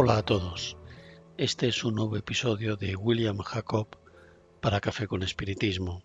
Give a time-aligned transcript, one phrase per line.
[0.00, 0.76] Hola a todos.
[1.38, 3.88] Este es un nuevo episodio de William Jacob
[4.60, 6.04] para Café con Espiritismo.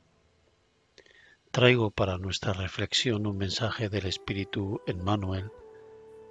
[1.52, 5.52] Traigo para nuestra reflexión un mensaje del Espíritu Emmanuel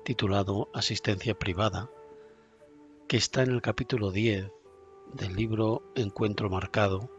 [0.05, 1.89] titulado Asistencia Privada,
[3.07, 4.51] que está en el capítulo 10
[5.13, 7.13] del libro Encuentro Marcado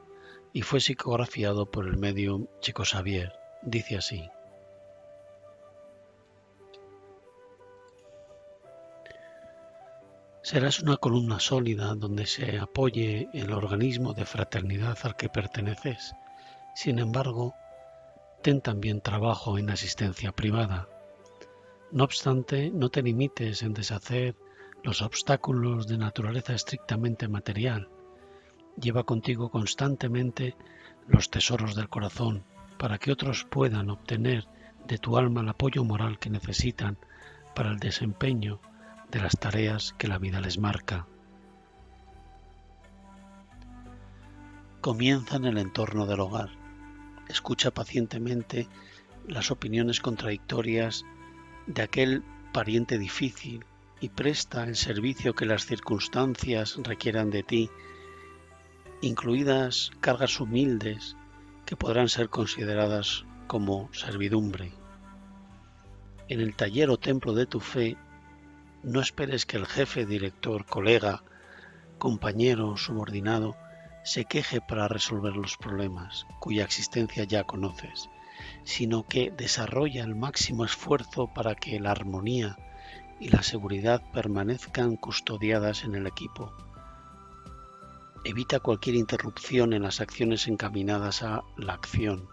[0.51, 3.31] y fue psicografiado por el medium Chico Xavier.
[3.61, 4.27] Dice así.
[10.43, 16.15] Serás una columna sólida donde se apoye el organismo de fraternidad al que perteneces.
[16.75, 17.55] Sin embargo,
[18.41, 20.89] ten también trabajo en asistencia privada.
[21.93, 24.35] No obstante, no te limites en deshacer
[24.83, 27.87] los obstáculos de naturaleza estrictamente material.
[28.75, 30.57] Lleva contigo constantemente
[31.07, 32.43] los tesoros del corazón
[32.77, 34.45] para que otros puedan obtener
[34.87, 36.97] de tu alma el apoyo moral que necesitan
[37.55, 38.59] para el desempeño
[39.13, 41.05] de las tareas que la vida les marca.
[44.81, 46.49] Comienza en el entorno del hogar.
[47.29, 48.67] Escucha pacientemente
[49.27, 51.05] las opiniones contradictorias
[51.67, 53.63] de aquel pariente difícil
[54.01, 57.69] y presta el servicio que las circunstancias requieran de ti,
[59.01, 61.15] incluidas cargas humildes
[61.67, 64.73] que podrán ser consideradas como servidumbre.
[66.29, 67.95] En el taller o templo de tu fe
[68.83, 71.23] no esperes que el jefe, director, colega,
[71.97, 73.55] compañero, subordinado,
[74.03, 78.09] se queje para resolver los problemas cuya existencia ya conoces,
[78.65, 82.57] sino que desarrolla el máximo esfuerzo para que la armonía
[83.21, 86.51] y la seguridad permanezcan custodiadas en el equipo.
[88.25, 92.27] Evita cualquier interrupción en las acciones encaminadas a la acción.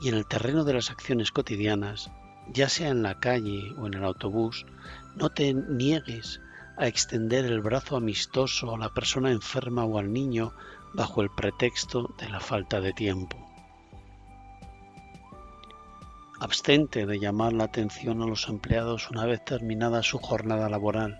[0.00, 2.10] Y en el terreno de las acciones cotidianas,
[2.52, 4.66] ya sea en la calle o en el autobús,
[5.14, 6.40] no te niegues
[6.76, 10.52] a extender el brazo amistoso a la persona enferma o al niño
[10.94, 13.36] bajo el pretexto de la falta de tiempo.
[16.38, 21.18] Abstente de llamar la atención a los empleados una vez terminada su jornada laboral.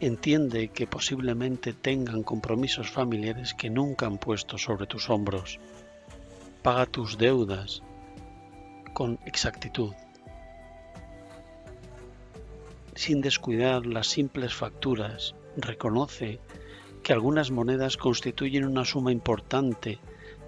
[0.00, 5.58] Entiende que posiblemente tengan compromisos familiares que nunca han puesto sobre tus hombros.
[6.62, 7.82] Paga tus deudas
[8.94, 9.92] con exactitud
[12.96, 16.40] sin descuidar las simples facturas, reconoce
[17.02, 20.00] que algunas monedas constituyen una suma importante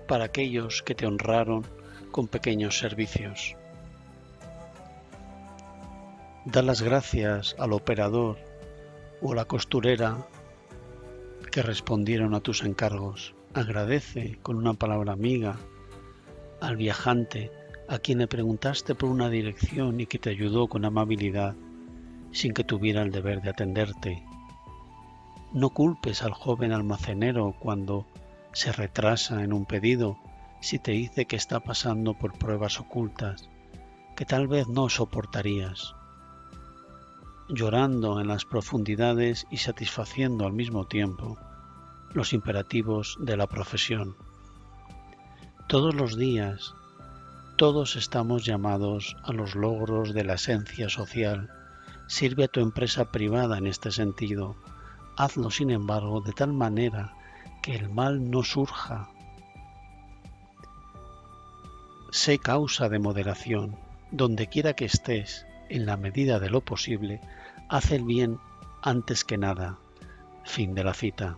[0.08, 1.64] para aquellos que te honraron
[2.10, 3.54] con pequeños servicios.
[6.46, 8.38] Da las gracias al operador
[9.20, 10.26] o a la costurera
[11.52, 13.34] que respondieron a tus encargos.
[13.52, 15.58] Agradece con una palabra amiga
[16.60, 17.50] al viajante
[17.88, 21.54] a quien le preguntaste por una dirección y que te ayudó con amabilidad
[22.38, 24.22] sin que tuviera el deber de atenderte.
[25.52, 28.06] No culpes al joven almacenero cuando
[28.52, 30.16] se retrasa en un pedido
[30.60, 33.48] si te dice que está pasando por pruebas ocultas
[34.14, 35.96] que tal vez no soportarías.
[37.48, 41.38] Llorando en las profundidades y satisfaciendo al mismo tiempo
[42.12, 44.16] los imperativos de la profesión.
[45.66, 46.72] Todos los días,
[47.56, 51.50] todos estamos llamados a los logros de la esencia social
[52.08, 54.56] Sirve a tu empresa privada en este sentido.
[55.16, 57.14] Hazlo, sin embargo, de tal manera
[57.62, 59.10] que el mal no surja.
[62.10, 63.76] Sé causa de moderación.
[64.10, 67.20] Donde quiera que estés, en la medida de lo posible,
[67.68, 68.38] haz el bien
[68.80, 69.78] antes que nada.
[70.44, 71.36] Fin de la cita.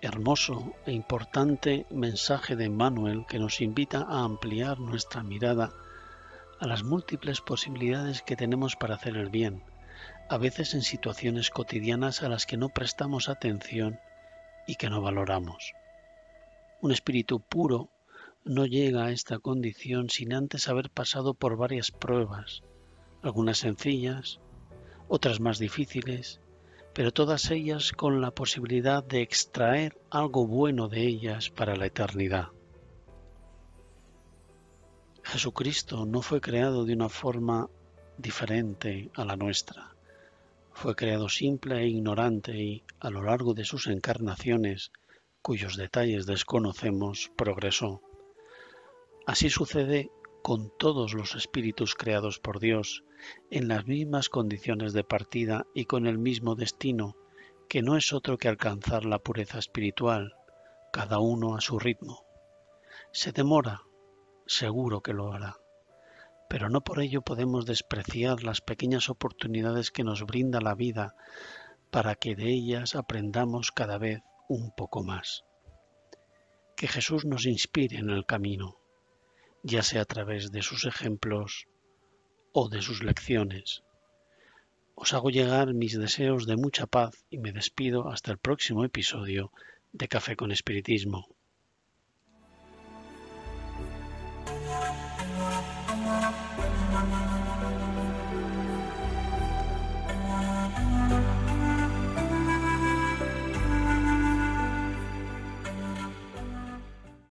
[0.00, 5.72] Hermoso e importante mensaje de Manuel que nos invita a ampliar nuestra mirada
[6.62, 9.64] a las múltiples posibilidades que tenemos para hacer el bien,
[10.28, 13.98] a veces en situaciones cotidianas a las que no prestamos atención
[14.68, 15.72] y que no valoramos.
[16.80, 17.90] Un espíritu puro
[18.44, 22.62] no llega a esta condición sin antes haber pasado por varias pruebas,
[23.22, 24.38] algunas sencillas,
[25.08, 26.40] otras más difíciles,
[26.94, 32.50] pero todas ellas con la posibilidad de extraer algo bueno de ellas para la eternidad.
[35.32, 37.70] Jesucristo no fue creado de una forma
[38.18, 39.96] diferente a la nuestra.
[40.74, 44.92] Fue creado simple e ignorante y, a lo largo de sus encarnaciones,
[45.40, 48.02] cuyos detalles desconocemos, progresó.
[49.26, 50.10] Así sucede
[50.42, 53.02] con todos los espíritus creados por Dios,
[53.50, 57.16] en las mismas condiciones de partida y con el mismo destino,
[57.70, 60.34] que no es otro que alcanzar la pureza espiritual,
[60.92, 62.22] cada uno a su ritmo.
[63.12, 63.80] Se demora,
[64.46, 65.56] seguro que lo hará.
[66.48, 71.14] pero no por ello podemos despreciar las pequeñas oportunidades que nos brinda la vida
[71.90, 75.44] para que de ellas aprendamos cada vez un poco más.
[76.76, 78.76] Que Jesús nos inspire en el camino,
[79.62, 81.68] ya sea a través de sus ejemplos
[82.52, 83.82] o de sus lecciones.
[84.94, 89.52] Os hago llegar mis deseos de mucha paz y me despido hasta el próximo episodio
[89.92, 91.31] de Café con Espiritismo.